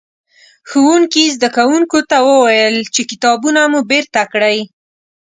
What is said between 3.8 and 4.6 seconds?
بېرته کړئ.